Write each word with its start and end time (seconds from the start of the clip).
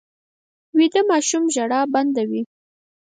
ویده 0.77 1.01
ماشوم 1.09 1.43
ژړا 1.55 1.81
بنده 1.93 2.23
وي 2.29 2.41